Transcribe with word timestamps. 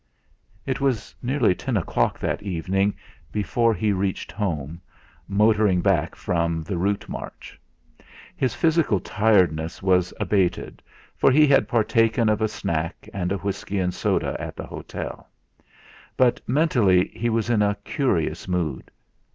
It 0.65 0.81
was 0.81 1.13
nearly 1.21 1.53
ten 1.53 1.77
o'clock 1.77 2.17
that 2.17 2.41
evening 2.41 2.95
before 3.31 3.71
he 3.75 3.93
reached 3.93 4.31
home, 4.31 4.81
motoring 5.27 5.79
back 5.79 6.15
from 6.15 6.63
the 6.63 6.75
route 6.75 7.07
march. 7.07 7.59
His 8.35 8.55
physical 8.55 8.99
tiredness 8.99 9.83
was 9.83 10.11
abated, 10.19 10.81
for 11.15 11.29
he 11.29 11.45
had 11.45 11.67
partaken 11.67 12.29
of 12.29 12.41
a 12.41 12.47
snack 12.47 13.07
and 13.13 13.31
a 13.31 13.37
whisky 13.37 13.77
and 13.77 13.93
soda 13.93 14.35
at 14.39 14.55
the 14.55 14.65
hotel; 14.65 15.29
but 16.17 16.41
mentally 16.49 17.09
he 17.09 17.29
was 17.29 17.51
in 17.51 17.61
a 17.61 17.77
curious 17.83 18.47
mood. 18.47 18.89